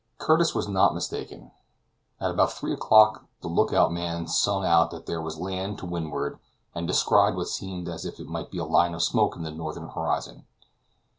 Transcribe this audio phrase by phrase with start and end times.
[0.17, 1.51] Curtis was not mistaken.
[2.19, 5.85] At about three o'clock the look out man sung out that there was land to
[5.85, 6.39] windward,
[6.73, 9.51] and descried what seemed as if it might be a line of smoke in the
[9.51, 10.47] northeast horizon.